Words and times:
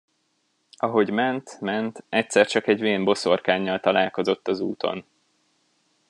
Ahogy 0.77 1.09
ment, 1.11 1.57
ment, 1.59 2.03
egyszer 2.09 2.47
csak 2.47 2.67
egy 2.67 2.79
vén 2.79 3.03
boszorkánnyal 3.03 3.79
találkozott 3.79 4.47
az 4.47 4.59
úton. 4.59 5.05